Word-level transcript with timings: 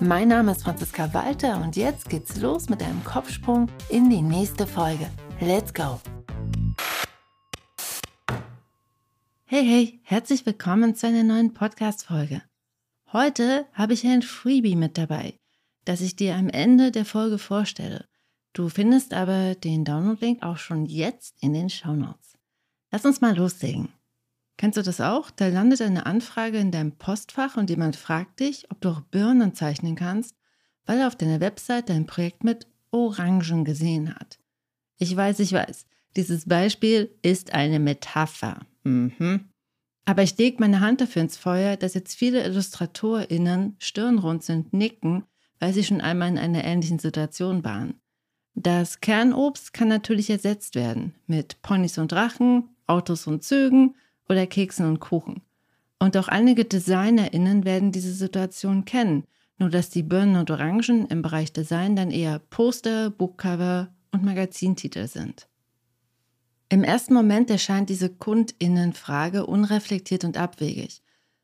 Mein 0.00 0.28
Name 0.28 0.52
ist 0.52 0.64
Franziska 0.64 1.14
Walter 1.14 1.62
und 1.62 1.76
jetzt 1.76 2.08
geht's 2.08 2.40
los 2.40 2.68
mit 2.68 2.82
einem 2.82 3.02
Kopfsprung 3.04 3.68
in 3.88 4.10
die 4.10 4.22
nächste 4.22 4.66
Folge. 4.66 5.08
Let's 5.40 5.72
go! 5.72 6.00
Hey, 9.44 9.64
hey, 9.64 10.00
herzlich 10.02 10.44
willkommen 10.46 10.96
zu 10.96 11.06
einer 11.06 11.22
neuen 11.22 11.54
Podcast-Folge. 11.54 12.42
Heute 13.12 13.66
habe 13.72 13.92
ich 13.92 14.04
ein 14.04 14.22
Freebie 14.22 14.74
mit 14.74 14.98
dabei, 14.98 15.38
das 15.84 16.00
ich 16.00 16.16
dir 16.16 16.34
am 16.34 16.48
Ende 16.48 16.90
der 16.90 17.04
Folge 17.04 17.38
vorstelle. 17.38 18.06
Du 18.52 18.68
findest 18.68 19.14
aber 19.14 19.54
den 19.54 19.84
Download-Link 19.84 20.42
auch 20.42 20.58
schon 20.58 20.86
jetzt 20.86 21.36
in 21.40 21.52
den 21.52 21.70
Show 21.70 21.92
Notes. 21.92 22.36
Lass 22.90 23.04
uns 23.04 23.20
mal 23.20 23.36
loslegen. 23.36 23.90
Kennst 24.56 24.78
du 24.78 24.82
das 24.82 25.00
auch? 25.00 25.30
Da 25.30 25.48
landet 25.48 25.82
eine 25.82 26.06
Anfrage 26.06 26.58
in 26.58 26.70
deinem 26.70 26.92
Postfach 26.92 27.56
und 27.56 27.70
jemand 27.70 27.96
fragt 27.96 28.40
dich, 28.40 28.70
ob 28.70 28.80
du 28.80 28.90
auch 28.90 29.00
Birnen 29.00 29.54
zeichnen 29.54 29.96
kannst, 29.96 30.36
weil 30.86 30.98
er 31.00 31.08
auf 31.08 31.16
deiner 31.16 31.40
Website 31.40 31.88
dein 31.88 32.06
Projekt 32.06 32.44
mit 32.44 32.66
Orangen 32.90 33.64
gesehen 33.64 34.14
hat. 34.14 34.38
Ich 34.98 35.14
weiß, 35.14 35.40
ich 35.40 35.52
weiß, 35.52 35.86
dieses 36.16 36.46
Beispiel 36.46 37.10
ist 37.22 37.52
eine 37.52 37.80
Metapher. 37.80 38.60
Mhm. 38.84 39.48
Aber 40.04 40.22
ich 40.22 40.36
lege 40.38 40.58
meine 40.60 40.80
Hand 40.80 41.00
dafür 41.00 41.22
ins 41.22 41.36
Feuer, 41.36 41.76
dass 41.76 41.94
jetzt 41.94 42.14
viele 42.14 42.44
IllustratorInnen 42.44 43.76
stirnrunzelnd 43.78 44.72
nicken, 44.72 45.24
weil 45.58 45.72
sie 45.72 45.82
schon 45.82 46.00
einmal 46.00 46.28
in 46.28 46.38
einer 46.38 46.64
ähnlichen 46.64 46.98
Situation 46.98 47.64
waren. 47.64 47.94
Das 48.54 49.00
Kernobst 49.00 49.72
kann 49.72 49.88
natürlich 49.88 50.30
ersetzt 50.30 50.76
werden 50.76 51.14
mit 51.26 51.60
Ponys 51.62 51.98
und 51.98 52.12
Drachen, 52.12 52.68
Autos 52.86 53.26
und 53.26 53.42
Zügen 53.42 53.96
oder 54.28 54.46
Keksen 54.46 54.86
und 54.86 55.00
Kuchen. 55.00 55.42
Und 55.98 56.16
auch 56.16 56.28
einige 56.28 56.64
DesignerInnen 56.64 57.64
werden 57.64 57.92
diese 57.92 58.12
Situation 58.12 58.84
kennen, 58.84 59.24
nur 59.58 59.70
dass 59.70 59.90
die 59.90 60.02
Birnen 60.02 60.36
und 60.36 60.50
Orangen 60.50 61.06
im 61.06 61.22
Bereich 61.22 61.52
Design 61.52 61.96
dann 61.96 62.10
eher 62.10 62.38
Poster, 62.38 63.10
Buchcover 63.10 63.92
und 64.10 64.24
Magazintitel 64.24 65.06
sind. 65.06 65.48
Im 66.68 66.82
ersten 66.82 67.14
Moment 67.14 67.50
erscheint 67.50 67.88
diese 67.88 68.08
KundInnen-Frage 68.08 69.46
unreflektiert 69.46 70.24
und 70.24 70.36
abwegig. 70.36 71.02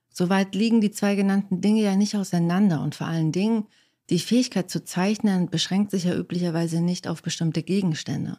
Soweit 0.09 0.55
liegen 0.55 0.81
die 0.81 0.91
zwei 0.91 1.15
genannten 1.15 1.61
Dinge 1.61 1.83
ja 1.83 1.95
nicht 1.95 2.17
auseinander 2.17 2.83
und 2.83 2.95
vor 2.95 3.07
allen 3.07 3.31
Dingen, 3.31 3.67
die 4.11 4.19
Fähigkeit 4.19 4.69
zu 4.69 4.83
zeichnen 4.83 5.49
beschränkt 5.49 5.93
sich 5.93 6.05
ja 6.05 6.17
üblicherweise 6.17 6.81
nicht 6.81 7.07
auf 7.07 7.23
bestimmte 7.23 7.63
Gegenstände. 7.63 8.39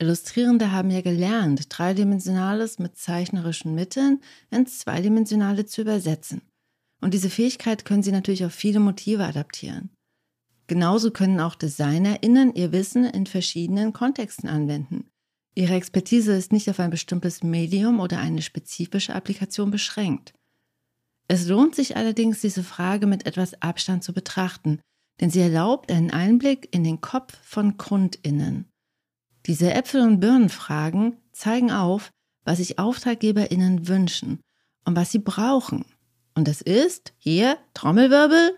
Illustrierende 0.00 0.72
haben 0.72 0.90
ja 0.90 1.02
gelernt, 1.02 1.66
Dreidimensionales 1.68 2.78
mit 2.78 2.96
zeichnerischen 2.96 3.74
Mitteln 3.74 4.22
ins 4.50 4.78
Zweidimensionale 4.78 5.66
zu 5.66 5.82
übersetzen. 5.82 6.40
Und 7.02 7.12
diese 7.12 7.28
Fähigkeit 7.28 7.84
können 7.84 8.02
sie 8.02 8.12
natürlich 8.12 8.44
auf 8.44 8.52
viele 8.52 8.80
Motive 8.80 9.24
adaptieren. 9.24 9.90
Genauso 10.66 11.10
können 11.10 11.40
auch 11.40 11.54
DesignerInnen 11.54 12.54
ihr 12.54 12.72
Wissen 12.72 13.04
in 13.04 13.26
verschiedenen 13.26 13.92
Kontexten 13.92 14.48
anwenden. 14.48 15.10
Ihre 15.54 15.74
Expertise 15.74 16.34
ist 16.34 16.52
nicht 16.52 16.70
auf 16.70 16.80
ein 16.80 16.90
bestimmtes 16.90 17.42
Medium 17.42 18.00
oder 18.00 18.20
eine 18.20 18.40
spezifische 18.40 19.14
Applikation 19.14 19.70
beschränkt. 19.70 20.32
Es 21.28 21.46
lohnt 21.46 21.74
sich 21.74 21.96
allerdings, 21.96 22.40
diese 22.40 22.62
Frage 22.62 23.06
mit 23.06 23.26
etwas 23.26 23.60
Abstand 23.60 24.02
zu 24.02 24.14
betrachten, 24.14 24.80
denn 25.20 25.30
sie 25.30 25.40
erlaubt 25.40 25.90
einen 25.92 26.10
Einblick 26.10 26.68
in 26.74 26.84
den 26.84 27.00
Kopf 27.00 27.36
von 27.42 27.76
KundInnen. 27.76 28.69
Diese 29.46 29.72
Äpfel- 29.72 30.02
und 30.02 30.20
Birnenfragen 30.20 31.16
zeigen 31.32 31.70
auf, 31.70 32.10
was 32.44 32.58
sich 32.58 32.78
AuftraggeberInnen 32.78 33.88
wünschen 33.88 34.40
und 34.84 34.96
was 34.96 35.10
sie 35.10 35.18
brauchen. 35.18 35.84
Und 36.34 36.48
das 36.48 36.60
ist, 36.60 37.12
hier, 37.18 37.58
Trommelwirbel, 37.74 38.56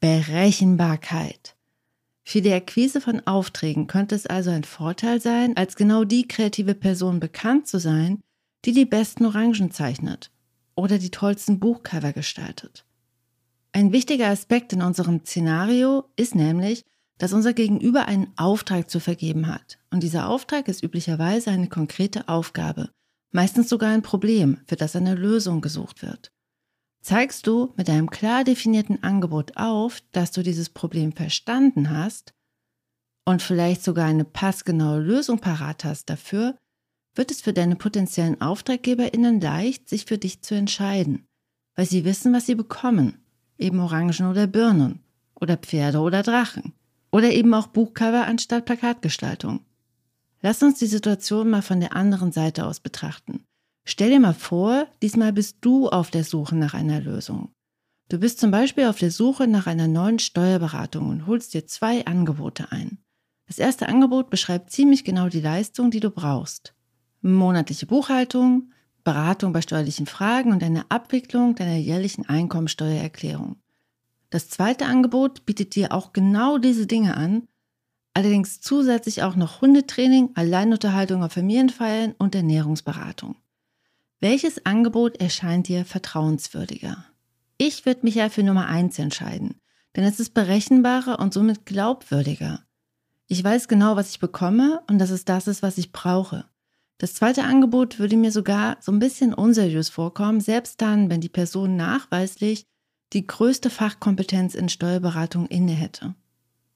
Berechenbarkeit. 0.00 1.56
Für 2.24 2.42
die 2.42 2.52
Akquise 2.52 3.00
von 3.00 3.26
Aufträgen 3.26 3.86
könnte 3.86 4.14
es 4.14 4.26
also 4.26 4.50
ein 4.50 4.64
Vorteil 4.64 5.20
sein, 5.20 5.56
als 5.56 5.76
genau 5.76 6.04
die 6.04 6.28
kreative 6.28 6.74
Person 6.74 7.20
bekannt 7.20 7.66
zu 7.66 7.78
sein, 7.78 8.20
die 8.64 8.72
die 8.72 8.84
besten 8.84 9.24
Orangen 9.24 9.70
zeichnet 9.70 10.30
oder 10.74 10.98
die 10.98 11.10
tollsten 11.10 11.58
Buchcover 11.58 12.12
gestaltet. 12.12 12.84
Ein 13.72 13.92
wichtiger 13.92 14.28
Aspekt 14.28 14.72
in 14.72 14.82
unserem 14.82 15.20
Szenario 15.24 16.04
ist 16.16 16.34
nämlich, 16.34 16.84
dass 17.18 17.32
unser 17.32 17.52
Gegenüber 17.52 18.06
einen 18.06 18.32
Auftrag 18.36 18.88
zu 18.88 19.00
vergeben 19.00 19.48
hat. 19.48 19.78
Und 19.90 20.02
dieser 20.02 20.28
Auftrag 20.28 20.68
ist 20.68 20.82
üblicherweise 20.82 21.50
eine 21.50 21.68
konkrete 21.68 22.28
Aufgabe, 22.28 22.90
meistens 23.32 23.68
sogar 23.68 23.90
ein 23.90 24.02
Problem, 24.02 24.60
für 24.66 24.76
das 24.76 24.96
eine 24.96 25.14
Lösung 25.14 25.60
gesucht 25.60 26.02
wird. 26.02 26.32
Zeigst 27.02 27.46
du 27.46 27.74
mit 27.76 27.90
einem 27.90 28.10
klar 28.10 28.44
definierten 28.44 29.02
Angebot 29.02 29.56
auf, 29.56 30.00
dass 30.12 30.32
du 30.32 30.42
dieses 30.42 30.68
Problem 30.68 31.12
verstanden 31.12 31.90
hast 31.90 32.32
und 33.24 33.42
vielleicht 33.42 33.84
sogar 33.84 34.06
eine 34.06 34.24
passgenaue 34.24 35.00
Lösung 35.00 35.38
parat 35.38 35.84
hast 35.84 36.10
dafür, 36.10 36.56
wird 37.14 37.30
es 37.30 37.40
für 37.40 37.52
deine 37.52 37.76
potenziellen 37.76 38.40
AuftraggeberInnen 38.40 39.40
leicht, 39.40 39.88
sich 39.88 40.04
für 40.04 40.18
dich 40.18 40.42
zu 40.42 40.54
entscheiden, 40.54 41.26
weil 41.74 41.86
sie 41.86 42.04
wissen, 42.04 42.32
was 42.32 42.46
sie 42.46 42.54
bekommen, 42.54 43.24
eben 43.58 43.80
Orangen 43.80 44.26
oder 44.28 44.46
Birnen 44.46 45.00
oder 45.34 45.56
Pferde 45.56 45.98
oder 46.00 46.22
Drachen 46.22 46.74
oder 47.10 47.32
eben 47.32 47.52
auch 47.54 47.68
Buchcover 47.68 48.26
anstatt 48.26 48.64
Plakatgestaltung. 48.64 49.60
Lass 50.40 50.62
uns 50.62 50.78
die 50.78 50.86
Situation 50.86 51.50
mal 51.50 51.62
von 51.62 51.80
der 51.80 51.96
anderen 51.96 52.32
Seite 52.32 52.66
aus 52.66 52.80
betrachten. 52.80 53.44
Stell 53.84 54.10
dir 54.10 54.20
mal 54.20 54.34
vor, 54.34 54.86
diesmal 55.02 55.32
bist 55.32 55.58
du 55.62 55.88
auf 55.88 56.10
der 56.10 56.24
Suche 56.24 56.54
nach 56.54 56.74
einer 56.74 57.00
Lösung. 57.00 57.50
Du 58.08 58.18
bist 58.18 58.38
zum 58.38 58.50
Beispiel 58.50 58.86
auf 58.86 58.98
der 58.98 59.10
Suche 59.10 59.46
nach 59.46 59.66
einer 59.66 59.88
neuen 59.88 60.18
Steuerberatung 60.18 61.08
und 61.08 61.26
holst 61.26 61.54
dir 61.54 61.66
zwei 61.66 62.06
Angebote 62.06 62.70
ein. 62.70 62.98
Das 63.46 63.58
erste 63.58 63.88
Angebot 63.88 64.30
beschreibt 64.30 64.70
ziemlich 64.70 65.04
genau 65.04 65.28
die 65.28 65.40
Leistung, 65.40 65.90
die 65.90 66.00
du 66.00 66.10
brauchst. 66.10 66.74
Monatliche 67.22 67.86
Buchhaltung, 67.86 68.72
Beratung 69.04 69.52
bei 69.52 69.62
steuerlichen 69.62 70.06
Fragen 70.06 70.52
und 70.52 70.62
eine 70.62 70.90
Abwicklung 70.90 71.54
deiner 71.54 71.76
jährlichen 71.76 72.28
Einkommensteuererklärung. 72.28 73.56
Das 74.30 74.48
zweite 74.48 74.86
Angebot 74.86 75.46
bietet 75.46 75.74
dir 75.74 75.92
auch 75.92 76.12
genau 76.12 76.58
diese 76.58 76.86
Dinge 76.86 77.16
an, 77.16 77.48
allerdings 78.14 78.60
zusätzlich 78.60 79.22
auch 79.22 79.36
noch 79.36 79.60
Hundetraining, 79.60 80.30
Alleinunterhaltung 80.34 81.22
auf 81.22 81.32
Familienfeiern 81.32 82.14
und 82.18 82.34
Ernährungsberatung. 82.34 83.36
Welches 84.20 84.66
Angebot 84.66 85.20
erscheint 85.20 85.68
dir 85.68 85.84
vertrauenswürdiger? 85.84 87.04
Ich 87.56 87.86
würde 87.86 88.00
mich 88.02 88.16
ja 88.16 88.28
für 88.28 88.42
Nummer 88.42 88.66
eins 88.66 88.98
entscheiden, 88.98 89.60
denn 89.96 90.04
es 90.04 90.20
ist 90.20 90.34
berechenbarer 90.34 91.18
und 91.20 91.32
somit 91.32 91.64
glaubwürdiger. 91.64 92.64
Ich 93.28 93.42
weiß 93.42 93.68
genau, 93.68 93.96
was 93.96 94.10
ich 94.10 94.20
bekomme 94.20 94.82
und 94.88 94.98
dass 94.98 95.10
es 95.10 95.24
das 95.24 95.46
ist, 95.46 95.62
was 95.62 95.78
ich 95.78 95.92
brauche. 95.92 96.44
Das 96.98 97.14
zweite 97.14 97.44
Angebot 97.44 97.98
würde 97.98 98.16
mir 98.16 98.32
sogar 98.32 98.76
so 98.80 98.90
ein 98.90 98.98
bisschen 98.98 99.32
unseriös 99.32 99.88
vorkommen, 99.88 100.40
selbst 100.40 100.80
dann, 100.80 101.10
wenn 101.10 101.20
die 101.20 101.28
Person 101.28 101.76
nachweislich 101.76 102.66
die 103.12 103.26
größte 103.26 103.70
Fachkompetenz 103.70 104.54
in 104.54 104.68
Steuerberatung 104.68 105.46
inne 105.46 105.72
hätte. 105.72 106.14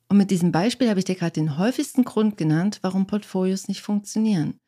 Und 0.09 0.17
mit 0.17 0.31
diesem 0.31 0.53
Beispiel 0.53 0.89
habe 0.89 0.99
ich 0.99 1.05
dir 1.05 1.15
gerade 1.15 1.33
den 1.33 1.59
häufigsten 1.59 2.05
Grund 2.05 2.37
genannt, 2.37 2.79
warum 2.83 3.07
Portfolios 3.07 3.69
nicht 3.69 3.83
funktionieren. 3.83 4.59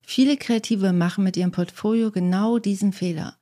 Viele 0.00 0.36
Kreative 0.36 0.92
machen 0.92 1.24
mit 1.24 1.36
ihrem 1.36 1.52
Portfolio 1.52 2.10
genau 2.10 2.58
diesen 2.58 2.92
Fehler. 2.92 3.36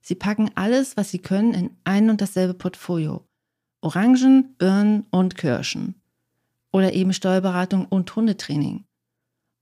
Sie 0.00 0.14
packen 0.14 0.50
alles, 0.54 0.96
was 0.96 1.10
sie 1.10 1.18
können, 1.18 1.54
in 1.54 1.70
ein 1.84 2.10
und 2.10 2.20
dasselbe 2.20 2.54
Portfolio. 2.54 3.26
Orangen, 3.80 4.54
Birnen 4.56 5.06
und 5.10 5.36
Kirschen. 5.36 5.94
Oder 6.72 6.92
eben 6.92 7.12
Steuerberatung 7.12 7.86
und 7.86 8.14
Hundetraining. 8.14 8.84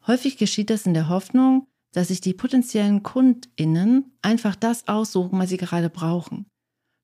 Häufig 0.06 0.37
geschieht 0.37 0.70
das 0.70 0.87
in 0.87 0.94
der 0.94 1.08
Hoffnung, 1.08 1.67
dass 1.93 2.08
sich 2.08 2.20
die 2.20 2.35
potenziellen 2.35 3.03
KundInnen 3.03 4.12
einfach 4.23 4.56
das 4.56 4.88
aussuchen, 4.88 5.38
was 5.38 5.50
sie 5.50 5.56
gerade 5.58 5.91
brauchen. 5.91 6.47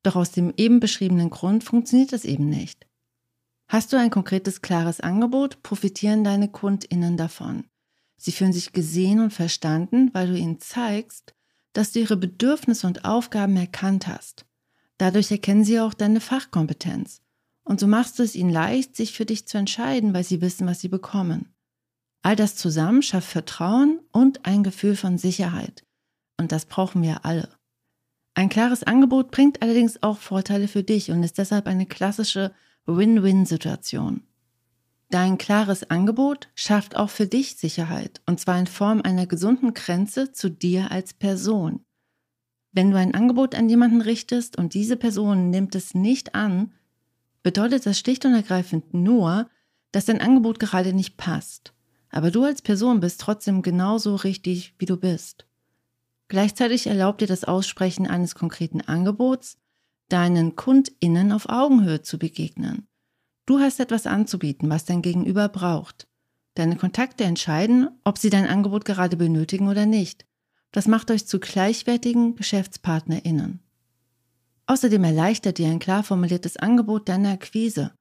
Doch 0.02 0.16
aus 0.16 0.30
dem 0.30 0.52
eben 0.56 0.80
beschriebenen 0.80 1.30
Grund 1.30 1.64
funktioniert 1.64 2.12
das 2.12 2.24
eben 2.24 2.48
nicht. 2.48 2.86
Hast 3.68 3.92
du 3.92 3.98
ein 3.98 4.10
konkretes, 4.10 4.62
klares 4.62 5.00
Angebot, 5.00 5.62
profitieren 5.62 6.24
deine 6.24 6.48
KundInnen 6.48 7.16
davon. 7.16 7.64
Sie 8.16 8.32
fühlen 8.32 8.52
sich 8.52 8.72
gesehen 8.72 9.20
und 9.20 9.32
verstanden, 9.32 10.10
weil 10.14 10.28
du 10.28 10.36
ihnen 10.36 10.58
zeigst, 10.60 11.34
dass 11.72 11.92
du 11.92 12.00
ihre 12.00 12.16
Bedürfnisse 12.16 12.86
und 12.86 13.04
Aufgaben 13.04 13.56
erkannt 13.56 14.08
hast. 14.08 14.46
Dadurch 14.96 15.30
erkennen 15.30 15.64
sie 15.64 15.80
auch 15.80 15.94
deine 15.94 16.20
Fachkompetenz. 16.20 17.22
Und 17.62 17.78
so 17.78 17.86
machst 17.86 18.18
du 18.18 18.22
es 18.22 18.34
ihnen 18.34 18.50
leicht, 18.50 18.96
sich 18.96 19.12
für 19.12 19.26
dich 19.26 19.46
zu 19.46 19.58
entscheiden, 19.58 20.14
weil 20.14 20.24
sie 20.24 20.40
wissen, 20.40 20.66
was 20.66 20.80
sie 20.80 20.88
bekommen. 20.88 21.54
All 22.22 22.34
das 22.34 22.56
zusammen 22.56 23.02
schafft 23.02 23.28
Vertrauen 23.28 24.00
und 24.10 24.46
ein 24.46 24.62
Gefühl 24.64 24.96
von 24.96 25.18
Sicherheit. 25.18 25.84
Und 26.38 26.50
das 26.50 26.64
brauchen 26.64 27.02
wir 27.02 27.24
alle. 27.24 27.57
Ein 28.38 28.50
klares 28.50 28.84
Angebot 28.84 29.32
bringt 29.32 29.62
allerdings 29.62 30.00
auch 30.00 30.16
Vorteile 30.16 30.68
für 30.68 30.84
dich 30.84 31.10
und 31.10 31.24
ist 31.24 31.38
deshalb 31.38 31.66
eine 31.66 31.86
klassische 31.86 32.52
Win-Win-Situation. 32.86 34.22
Dein 35.10 35.38
klares 35.38 35.90
Angebot 35.90 36.48
schafft 36.54 36.94
auch 36.94 37.10
für 37.10 37.26
dich 37.26 37.56
Sicherheit, 37.56 38.20
und 38.26 38.38
zwar 38.38 38.56
in 38.60 38.68
Form 38.68 39.02
einer 39.02 39.26
gesunden 39.26 39.74
Grenze 39.74 40.30
zu 40.30 40.50
dir 40.50 40.92
als 40.92 41.14
Person. 41.14 41.84
Wenn 42.70 42.92
du 42.92 42.96
ein 42.96 43.12
Angebot 43.12 43.56
an 43.56 43.68
jemanden 43.68 44.02
richtest 44.02 44.56
und 44.56 44.72
diese 44.72 44.96
Person 44.96 45.50
nimmt 45.50 45.74
es 45.74 45.96
nicht 45.96 46.36
an, 46.36 46.72
bedeutet 47.42 47.86
das 47.86 47.98
schlicht 47.98 48.24
und 48.24 48.34
ergreifend 48.34 48.94
nur, 48.94 49.50
dass 49.90 50.04
dein 50.04 50.20
Angebot 50.20 50.60
gerade 50.60 50.92
nicht 50.92 51.16
passt. 51.16 51.72
Aber 52.08 52.30
du 52.30 52.44
als 52.44 52.62
Person 52.62 53.00
bist 53.00 53.20
trotzdem 53.20 53.62
genauso 53.62 54.14
richtig, 54.14 54.74
wie 54.78 54.86
du 54.86 54.96
bist. 54.96 55.47
Gleichzeitig 56.28 56.86
erlaubt 56.86 57.22
dir 57.22 57.26
das 57.26 57.44
Aussprechen 57.44 58.06
eines 58.06 58.34
konkreten 58.34 58.82
Angebots, 58.82 59.56
deinen 60.08 60.56
KundInnen 60.56 61.32
auf 61.32 61.48
Augenhöhe 61.48 62.02
zu 62.02 62.18
begegnen. 62.18 62.86
Du 63.46 63.60
hast 63.60 63.80
etwas 63.80 64.06
anzubieten, 64.06 64.68
was 64.68 64.84
dein 64.84 65.00
Gegenüber 65.00 65.48
braucht. 65.48 66.06
Deine 66.54 66.76
Kontakte 66.76 67.24
entscheiden, 67.24 67.88
ob 68.04 68.18
sie 68.18 68.30
dein 68.30 68.46
Angebot 68.46 68.84
gerade 68.84 69.16
benötigen 69.16 69.68
oder 69.68 69.86
nicht. 69.86 70.26
Das 70.70 70.86
macht 70.86 71.10
euch 71.10 71.26
zu 71.26 71.40
gleichwertigen 71.40 72.36
GeschäftspartnerInnen. 72.36 73.60
Außerdem 74.66 75.02
erleichtert 75.02 75.56
dir 75.56 75.68
ein 75.68 75.78
klar 75.78 76.02
formuliertes 76.02 76.58
Angebot 76.58 77.08
deine 77.08 77.30
Akquise. 77.30 77.92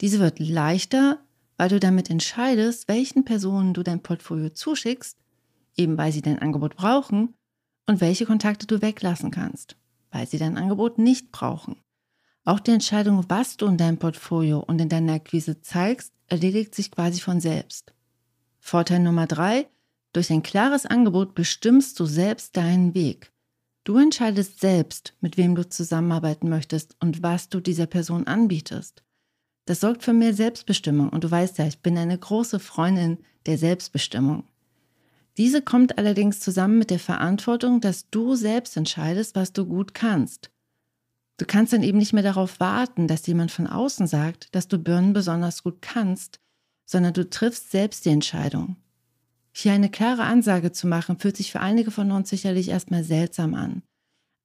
Diese 0.00 0.18
wird 0.18 0.38
leichter, 0.38 1.18
weil 1.58 1.68
du 1.68 1.78
damit 1.78 2.08
entscheidest, 2.08 2.88
welchen 2.88 3.24
Personen 3.26 3.74
du 3.74 3.82
dein 3.82 4.02
Portfolio 4.02 4.48
zuschickst, 4.48 5.18
eben 5.76 5.98
weil 5.98 6.12
sie 6.12 6.22
dein 6.22 6.38
Angebot 6.38 6.76
brauchen, 6.76 7.34
und 7.86 8.00
welche 8.00 8.26
Kontakte 8.26 8.66
du 8.66 8.82
weglassen 8.82 9.30
kannst, 9.30 9.76
weil 10.10 10.26
sie 10.26 10.38
dein 10.38 10.56
Angebot 10.56 10.98
nicht 10.98 11.32
brauchen. 11.32 11.76
Auch 12.44 12.60
die 12.60 12.70
Entscheidung, 12.72 13.24
was 13.28 13.56
du 13.56 13.66
in 13.66 13.76
deinem 13.76 13.98
Portfolio 13.98 14.60
und 14.60 14.80
in 14.80 14.88
deiner 14.88 15.14
Akquise 15.14 15.62
zeigst, 15.62 16.12
erledigt 16.28 16.74
sich 16.74 16.90
quasi 16.90 17.20
von 17.20 17.40
selbst. 17.40 17.92
Vorteil 18.60 19.00
Nummer 19.00 19.26
drei, 19.26 19.68
durch 20.12 20.30
ein 20.30 20.42
klares 20.42 20.86
Angebot 20.86 21.34
bestimmst 21.34 21.98
du 22.00 22.06
selbst 22.06 22.56
deinen 22.56 22.94
Weg. 22.94 23.32
Du 23.84 23.98
entscheidest 23.98 24.60
selbst, 24.60 25.14
mit 25.20 25.36
wem 25.36 25.54
du 25.54 25.68
zusammenarbeiten 25.68 26.48
möchtest 26.48 26.96
und 27.00 27.22
was 27.22 27.48
du 27.48 27.60
dieser 27.60 27.86
Person 27.86 28.26
anbietest. 28.26 29.04
Das 29.66 29.80
sorgt 29.80 30.02
für 30.02 30.12
mehr 30.12 30.34
Selbstbestimmung 30.34 31.10
und 31.10 31.24
du 31.24 31.30
weißt 31.30 31.58
ja, 31.58 31.66
ich 31.66 31.80
bin 31.80 31.98
eine 31.98 32.18
große 32.18 32.60
Freundin 32.60 33.18
der 33.46 33.58
Selbstbestimmung. 33.58 34.44
Diese 35.36 35.60
kommt 35.60 35.98
allerdings 35.98 36.40
zusammen 36.40 36.78
mit 36.78 36.90
der 36.90 36.98
Verantwortung, 36.98 37.80
dass 37.80 38.08
du 38.10 38.34
selbst 38.36 38.76
entscheidest, 38.76 39.34
was 39.34 39.52
du 39.52 39.66
gut 39.66 39.92
kannst. 39.92 40.50
Du 41.36 41.44
kannst 41.44 41.74
dann 41.74 41.82
eben 41.82 41.98
nicht 41.98 42.14
mehr 42.14 42.22
darauf 42.22 42.60
warten, 42.60 43.06
dass 43.08 43.26
jemand 43.26 43.50
von 43.50 43.66
außen 43.66 44.06
sagt, 44.06 44.54
dass 44.54 44.68
du 44.68 44.78
Birnen 44.78 45.12
besonders 45.12 45.62
gut 45.62 45.82
kannst, 45.82 46.40
sondern 46.86 47.12
du 47.12 47.28
triffst 47.28 47.70
selbst 47.70 48.06
die 48.06 48.10
Entscheidung. 48.10 48.76
Hier 49.52 49.72
eine 49.72 49.90
klare 49.90 50.22
Ansage 50.22 50.72
zu 50.72 50.86
machen, 50.86 51.18
fühlt 51.18 51.36
sich 51.36 51.52
für 51.52 51.60
einige 51.60 51.90
von 51.90 52.10
uns 52.12 52.30
sicherlich 52.30 52.68
erstmal 52.68 53.04
seltsam 53.04 53.54
an. 53.54 53.82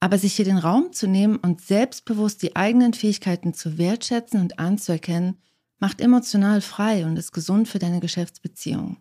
Aber 0.02 0.18
sich 0.18 0.34
hier 0.34 0.46
den 0.46 0.58
Raum 0.58 0.92
zu 0.92 1.08
nehmen 1.08 1.38
und 1.38 1.62
selbstbewusst 1.62 2.42
die 2.42 2.56
eigenen 2.56 2.94
Fähigkeiten 2.94 3.54
zu 3.54 3.78
wertschätzen 3.78 4.42
und 4.42 4.60
anzuerkennen, 4.60 5.38
macht 5.80 6.02
emotional 6.02 6.62
frei 6.62 7.06
und 7.06 7.18
ist 7.18 7.32
gesund 7.32 7.68
für 7.68 7.80
deine 7.80 8.00
Geschäftsbeziehung. 8.00 8.98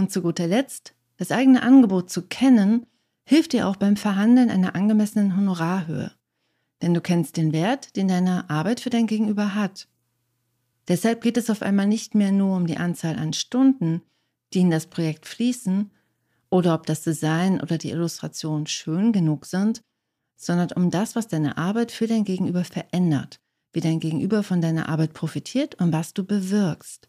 Und 0.00 0.10
zu 0.10 0.22
guter 0.22 0.46
Letzt, 0.46 0.94
das 1.16 1.30
eigene 1.30 1.62
Angebot 1.62 2.10
zu 2.10 2.22
kennen, 2.22 2.86
hilft 3.24 3.52
dir 3.52 3.68
auch 3.68 3.76
beim 3.76 3.96
Verhandeln 3.96 4.50
einer 4.50 4.74
angemessenen 4.74 5.36
Honorarhöhe 5.36 6.12
denn 6.82 6.94
du 6.94 7.00
kennst 7.00 7.36
den 7.36 7.52
Wert, 7.52 7.96
den 7.96 8.08
deine 8.08 8.48
Arbeit 8.48 8.80
für 8.80 8.90
dein 8.90 9.06
Gegenüber 9.06 9.54
hat. 9.54 9.88
Deshalb 10.88 11.20
geht 11.20 11.36
es 11.36 11.50
auf 11.50 11.62
einmal 11.62 11.86
nicht 11.86 12.14
mehr 12.14 12.32
nur 12.32 12.56
um 12.56 12.66
die 12.66 12.78
Anzahl 12.78 13.16
an 13.16 13.32
Stunden, 13.32 14.02
die 14.52 14.60
in 14.60 14.70
das 14.70 14.86
Projekt 14.86 15.26
fließen, 15.26 15.90
oder 16.52 16.74
ob 16.74 16.86
das 16.86 17.02
Design 17.02 17.60
oder 17.60 17.78
die 17.78 17.90
Illustration 17.90 18.66
schön 18.66 19.12
genug 19.12 19.46
sind, 19.46 19.82
sondern 20.36 20.72
um 20.72 20.90
das, 20.90 21.14
was 21.14 21.28
deine 21.28 21.58
Arbeit 21.58 21.92
für 21.92 22.08
dein 22.08 22.24
Gegenüber 22.24 22.64
verändert, 22.64 23.38
wie 23.72 23.80
dein 23.80 24.00
Gegenüber 24.00 24.42
von 24.42 24.60
deiner 24.60 24.88
Arbeit 24.88 25.12
profitiert 25.12 25.76
und 25.76 25.92
was 25.92 26.12
du 26.12 26.24
bewirkst. 26.24 27.08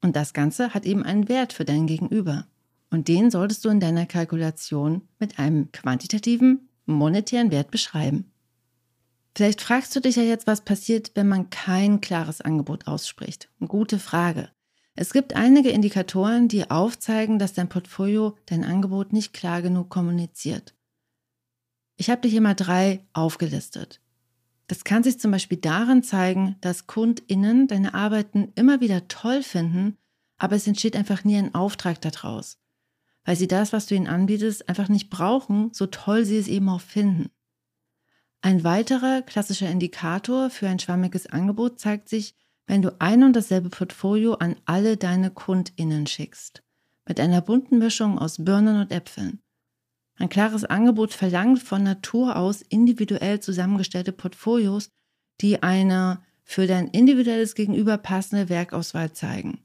Und 0.00 0.16
das 0.16 0.32
Ganze 0.32 0.74
hat 0.74 0.86
eben 0.86 1.02
einen 1.02 1.28
Wert 1.28 1.52
für 1.52 1.64
dein 1.64 1.86
Gegenüber. 1.86 2.46
Und 2.90 3.08
den 3.08 3.30
solltest 3.30 3.64
du 3.64 3.68
in 3.68 3.80
deiner 3.80 4.06
Kalkulation 4.06 5.02
mit 5.18 5.38
einem 5.38 5.70
quantitativen, 5.72 6.68
monetären 6.86 7.50
Wert 7.50 7.70
beschreiben. 7.70 8.30
Vielleicht 9.34 9.60
fragst 9.60 9.94
du 9.94 10.00
dich 10.00 10.16
ja 10.16 10.22
jetzt, 10.22 10.46
was 10.46 10.62
passiert, 10.62 11.12
wenn 11.14 11.28
man 11.28 11.50
kein 11.50 12.00
klares 12.00 12.40
Angebot 12.40 12.86
ausspricht. 12.86 13.50
Gute 13.60 13.98
Frage. 13.98 14.50
Es 14.94 15.12
gibt 15.12 15.36
einige 15.36 15.68
Indikatoren, 15.68 16.48
die 16.48 16.70
aufzeigen, 16.70 17.38
dass 17.38 17.52
dein 17.52 17.68
Portfolio 17.68 18.36
dein 18.46 18.64
Angebot 18.64 19.12
nicht 19.12 19.32
klar 19.32 19.62
genug 19.62 19.90
kommuniziert. 19.90 20.74
Ich 21.96 22.10
habe 22.10 22.20
dir 22.20 22.28
hier 22.28 22.40
mal 22.40 22.54
drei 22.54 23.06
aufgelistet. 23.12 24.00
Das 24.68 24.84
kann 24.84 25.02
sich 25.02 25.18
zum 25.18 25.30
Beispiel 25.30 25.58
darin 25.58 26.02
zeigen, 26.02 26.56
dass 26.60 26.86
KundInnen 26.86 27.66
deine 27.68 27.94
Arbeiten 27.94 28.52
immer 28.54 28.80
wieder 28.80 29.08
toll 29.08 29.42
finden, 29.42 29.96
aber 30.36 30.56
es 30.56 30.66
entsteht 30.66 30.94
einfach 30.94 31.24
nie 31.24 31.36
ein 31.36 31.54
Auftrag 31.54 32.00
daraus, 32.02 32.58
weil 33.24 33.34
sie 33.34 33.48
das, 33.48 33.72
was 33.72 33.86
du 33.86 33.94
ihnen 33.94 34.06
anbietest, 34.06 34.68
einfach 34.68 34.88
nicht 34.88 35.08
brauchen, 35.08 35.72
so 35.72 35.86
toll 35.86 36.24
sie 36.24 36.36
es 36.36 36.48
eben 36.48 36.68
auch 36.68 36.82
finden. 36.82 37.30
Ein 38.40 38.62
weiterer 38.62 39.22
klassischer 39.22 39.70
Indikator 39.70 40.50
für 40.50 40.68
ein 40.68 40.78
schwammiges 40.78 41.26
Angebot 41.26 41.80
zeigt 41.80 42.08
sich, 42.08 42.36
wenn 42.66 42.82
du 42.82 43.00
ein 43.00 43.24
und 43.24 43.34
dasselbe 43.34 43.70
Portfolio 43.70 44.34
an 44.34 44.54
alle 44.66 44.98
deine 44.98 45.30
KundInnen 45.30 46.06
schickst. 46.06 46.62
Mit 47.08 47.18
einer 47.18 47.40
bunten 47.40 47.78
Mischung 47.78 48.18
aus 48.18 48.44
Birnen 48.44 48.78
und 48.80 48.92
Äpfeln. 48.92 49.42
Ein 50.18 50.28
klares 50.28 50.64
Angebot 50.64 51.12
verlangt 51.12 51.62
von 51.62 51.82
Natur 51.82 52.36
aus 52.36 52.62
individuell 52.62 53.40
zusammengestellte 53.40 54.12
Portfolios, 54.12 54.90
die 55.40 55.62
eine 55.62 56.20
für 56.44 56.66
dein 56.66 56.88
individuelles 56.88 57.54
Gegenüber 57.54 57.98
passende 57.98 58.48
Werkauswahl 58.48 59.12
zeigen. 59.12 59.60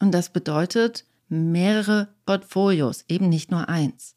Und 0.00 0.12
das 0.12 0.30
bedeutet 0.30 1.04
mehrere 1.28 2.14
Portfolios, 2.26 3.04
eben 3.08 3.28
nicht 3.28 3.50
nur 3.50 3.68
eins. 3.68 4.16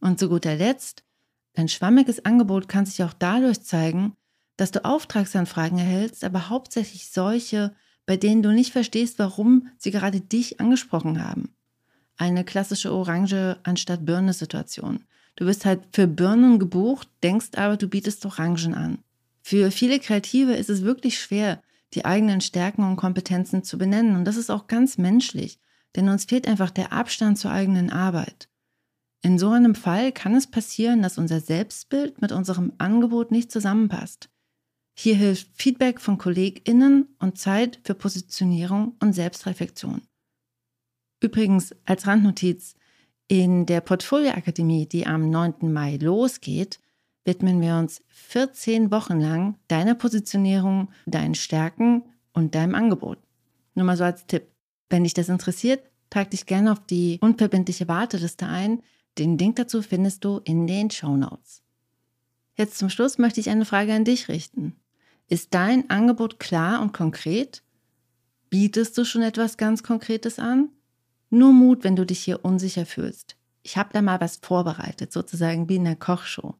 Und 0.00 0.18
zu 0.18 0.28
guter 0.28 0.56
Letzt 0.56 1.04
Dein 1.54 1.68
schwammiges 1.68 2.24
Angebot 2.24 2.68
kann 2.68 2.84
sich 2.84 3.02
auch 3.02 3.12
dadurch 3.12 3.62
zeigen, 3.62 4.14
dass 4.56 4.72
du 4.72 4.84
Auftragsanfragen 4.84 5.78
erhältst, 5.78 6.24
aber 6.24 6.48
hauptsächlich 6.48 7.10
solche, 7.10 7.74
bei 8.06 8.16
denen 8.16 8.42
du 8.42 8.52
nicht 8.52 8.72
verstehst, 8.72 9.18
warum 9.18 9.68
sie 9.78 9.90
gerade 9.90 10.20
dich 10.20 10.60
angesprochen 10.60 11.24
haben. 11.24 11.54
Eine 12.16 12.44
klassische 12.44 12.92
Orange 12.92 13.58
anstatt 13.64 14.06
Birne-Situation. 14.06 15.04
Du 15.36 15.46
wirst 15.46 15.64
halt 15.64 15.80
für 15.92 16.06
Birnen 16.06 16.58
gebucht, 16.58 17.08
denkst 17.22 17.56
aber, 17.56 17.76
du 17.76 17.88
bietest 17.88 18.24
Orangen 18.24 18.74
an. 18.74 18.98
Für 19.42 19.70
viele 19.70 19.98
Kreative 19.98 20.54
ist 20.54 20.70
es 20.70 20.82
wirklich 20.82 21.18
schwer, 21.18 21.60
die 21.92 22.04
eigenen 22.04 22.40
Stärken 22.40 22.84
und 22.84 22.96
Kompetenzen 22.96 23.62
zu 23.62 23.78
benennen. 23.78 24.16
Und 24.16 24.24
das 24.24 24.36
ist 24.36 24.50
auch 24.50 24.68
ganz 24.68 24.96
menschlich, 24.96 25.58
denn 25.96 26.08
uns 26.08 26.24
fehlt 26.24 26.46
einfach 26.46 26.70
der 26.70 26.92
Abstand 26.92 27.38
zur 27.38 27.50
eigenen 27.50 27.90
Arbeit. 27.90 28.48
In 29.22 29.38
so 29.38 29.50
einem 29.50 29.74
Fall 29.74 30.12
kann 30.12 30.34
es 30.34 30.46
passieren, 30.46 31.02
dass 31.02 31.18
unser 31.18 31.40
Selbstbild 31.40 32.20
mit 32.20 32.30
unserem 32.30 32.72
Angebot 32.78 33.30
nicht 33.30 33.50
zusammenpasst. 33.50 34.28
Hier 34.96 35.16
hilft 35.16 35.48
Feedback 35.54 36.00
von 36.00 36.18
KollegInnen 36.18 37.08
und 37.18 37.38
Zeit 37.38 37.80
für 37.84 37.94
Positionierung 37.94 38.96
und 39.00 39.14
Selbstreflexion. 39.14 40.02
Übrigens 41.24 41.74
als 41.86 42.06
Randnotiz, 42.06 42.74
in 43.28 43.64
der 43.64 43.80
Portfolioakademie, 43.80 44.86
die 44.86 45.06
am 45.06 45.30
9. 45.30 45.72
Mai 45.72 45.96
losgeht, 45.96 46.80
widmen 47.24 47.62
wir 47.62 47.76
uns 47.76 48.02
14 48.08 48.90
Wochen 48.90 49.18
lang 49.20 49.56
deiner 49.68 49.94
Positionierung, 49.94 50.90
deinen 51.06 51.34
Stärken 51.34 52.02
und 52.34 52.54
deinem 52.54 52.74
Angebot. 52.74 53.16
Nur 53.74 53.86
mal 53.86 53.96
so 53.96 54.04
als 54.04 54.26
Tipp. 54.26 54.48
Wenn 54.90 55.04
dich 55.04 55.14
das 55.14 55.30
interessiert, 55.30 55.82
trag 56.10 56.30
dich 56.30 56.44
gerne 56.44 56.70
auf 56.70 56.84
die 56.84 57.18
unverbindliche 57.22 57.88
Warteliste 57.88 58.46
ein. 58.46 58.82
Den 59.16 59.38
Link 59.38 59.56
dazu 59.56 59.80
findest 59.80 60.26
du 60.26 60.42
in 60.44 60.66
den 60.66 60.90
Show 60.90 61.16
Notes. 61.16 61.62
Jetzt 62.54 62.76
zum 62.76 62.90
Schluss 62.90 63.16
möchte 63.16 63.40
ich 63.40 63.48
eine 63.48 63.64
Frage 63.64 63.94
an 63.94 64.04
dich 64.04 64.28
richten. 64.28 64.76
Ist 65.28 65.54
dein 65.54 65.88
Angebot 65.88 66.38
klar 66.38 66.82
und 66.82 66.92
konkret? 66.92 67.62
Bietest 68.50 68.98
du 68.98 69.06
schon 69.06 69.22
etwas 69.22 69.56
ganz 69.56 69.82
Konkretes 69.82 70.38
an? 70.38 70.68
Nur 71.30 71.52
Mut, 71.52 71.84
wenn 71.84 71.96
du 71.96 72.06
dich 72.06 72.20
hier 72.20 72.44
unsicher 72.44 72.86
fühlst. 72.86 73.36
Ich 73.62 73.76
habe 73.76 73.90
da 73.92 74.02
mal 74.02 74.20
was 74.20 74.38
vorbereitet, 74.42 75.12
sozusagen 75.12 75.68
wie 75.68 75.76
in 75.76 75.84
der 75.84 75.96
Kochshow. 75.96 76.54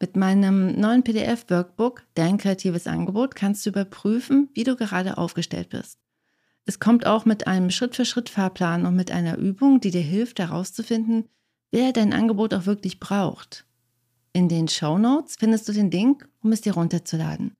Mit 0.00 0.16
meinem 0.16 0.78
neuen 0.78 1.02
PDF-Workbook, 1.02 2.02
Dein 2.14 2.36
kreatives 2.36 2.86
Angebot, 2.86 3.34
kannst 3.34 3.64
du 3.64 3.70
überprüfen, 3.70 4.50
wie 4.52 4.64
du 4.64 4.76
gerade 4.76 5.16
aufgestellt 5.16 5.70
bist. 5.70 5.98
Es 6.66 6.80
kommt 6.80 7.06
auch 7.06 7.24
mit 7.24 7.46
einem 7.46 7.70
Schritt-für-Schritt-Fahrplan 7.70 8.86
und 8.86 8.96
mit 8.96 9.10
einer 9.10 9.36
Übung, 9.38 9.80
die 9.80 9.90
dir 9.90 10.02
hilft, 10.02 10.38
herauszufinden, 10.40 11.28
wer 11.70 11.92
dein 11.92 12.12
Angebot 12.12 12.54
auch 12.54 12.66
wirklich 12.66 13.00
braucht. 13.00 13.66
In 14.32 14.48
den 14.48 14.68
Show 14.68 14.98
Notes 14.98 15.36
findest 15.36 15.68
du 15.68 15.72
den 15.72 15.90
Link, 15.90 16.28
um 16.42 16.52
es 16.52 16.62
dir 16.62 16.74
runterzuladen. 16.74 17.54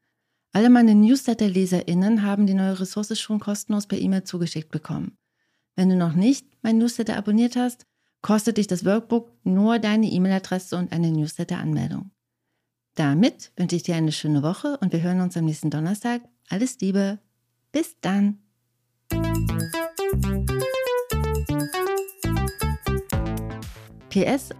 Alle 0.52 0.70
meine 0.70 0.94
Newsletter-LeserInnen 0.94 2.22
haben 2.22 2.46
die 2.46 2.54
neue 2.54 2.80
Ressource 2.80 3.18
schon 3.18 3.40
kostenlos 3.40 3.86
per 3.86 3.98
E-Mail 3.98 4.24
zugeschickt 4.24 4.70
bekommen. 4.70 5.16
Wenn 5.76 5.88
du 5.88 5.96
noch 5.96 6.14
nicht 6.14 6.46
mein 6.62 6.78
Newsletter 6.78 7.16
abonniert 7.16 7.56
hast, 7.56 7.86
kostet 8.22 8.58
dich 8.58 8.68
das 8.68 8.84
Workbook 8.84 9.32
nur 9.42 9.78
deine 9.78 10.06
E-Mail-Adresse 10.06 10.76
und 10.76 10.92
eine 10.92 11.10
Newsletter-Anmeldung. 11.10 12.10
Damit 12.94 13.50
wünsche 13.56 13.74
ich 13.74 13.82
dir 13.82 13.96
eine 13.96 14.12
schöne 14.12 14.42
Woche 14.44 14.78
und 14.80 14.92
wir 14.92 15.02
hören 15.02 15.20
uns 15.20 15.36
am 15.36 15.46
nächsten 15.46 15.70
Donnerstag. 15.70 16.22
Alles 16.48 16.78
Liebe. 16.80 17.18
Bis 17.72 17.96
dann. 18.00 18.38
PS, 24.10 24.50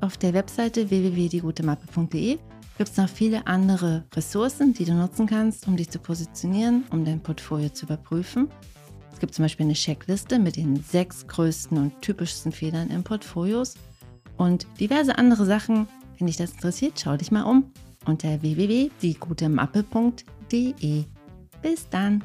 auf 0.00 0.16
der 0.16 0.34
Webseite 0.34 0.90
www.diegutemappe.de 0.90 2.38
gibt 2.76 2.90
es 2.90 2.96
noch 2.96 3.08
viele 3.08 3.46
andere 3.46 4.04
Ressourcen, 4.12 4.74
die 4.74 4.84
du 4.84 4.94
nutzen 4.94 5.28
kannst, 5.28 5.68
um 5.68 5.76
dich 5.76 5.88
zu 5.88 6.00
positionieren, 6.00 6.82
um 6.90 7.04
dein 7.04 7.22
Portfolio 7.22 7.68
zu 7.68 7.86
überprüfen. 7.86 8.48
Es 9.14 9.20
gibt 9.20 9.34
zum 9.34 9.44
Beispiel 9.44 9.64
eine 9.64 9.72
Checkliste 9.74 10.40
mit 10.40 10.56
den 10.56 10.82
sechs 10.82 11.26
größten 11.28 11.78
und 11.78 12.02
typischsten 12.02 12.52
Fehlern 12.52 12.90
in 12.90 13.04
Portfolios 13.04 13.76
und 14.36 14.66
diverse 14.80 15.16
andere 15.16 15.46
Sachen. 15.46 15.86
Wenn 16.18 16.26
dich 16.26 16.36
das 16.36 16.50
interessiert, 16.52 17.00
schau 17.00 17.16
dich 17.16 17.30
mal 17.30 17.44
um 17.44 17.70
unter 18.06 18.42
www.diegutemappe.de. 18.42 21.04
Bis 21.62 21.88
dann! 21.88 22.24